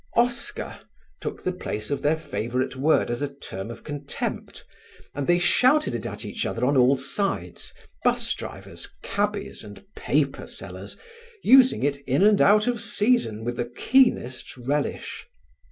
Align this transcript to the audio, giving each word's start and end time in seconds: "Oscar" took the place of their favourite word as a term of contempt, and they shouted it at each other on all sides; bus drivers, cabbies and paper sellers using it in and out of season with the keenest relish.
"Oscar" 0.15 0.79
took 1.19 1.43
the 1.43 1.51
place 1.51 1.91
of 1.91 2.01
their 2.01 2.17
favourite 2.17 2.75
word 2.75 3.11
as 3.11 3.21
a 3.21 3.31
term 3.31 3.69
of 3.69 3.83
contempt, 3.83 4.65
and 5.13 5.27
they 5.27 5.37
shouted 5.37 5.93
it 5.93 6.07
at 6.07 6.25
each 6.25 6.43
other 6.43 6.65
on 6.65 6.75
all 6.75 6.95
sides; 6.97 7.71
bus 8.03 8.33
drivers, 8.33 8.87
cabbies 9.03 9.63
and 9.63 9.85
paper 9.95 10.47
sellers 10.47 10.97
using 11.43 11.83
it 11.83 11.97
in 12.07 12.23
and 12.23 12.41
out 12.41 12.65
of 12.65 12.81
season 12.81 13.43
with 13.45 13.57
the 13.57 13.71
keenest 13.77 14.57
relish. 14.57 15.27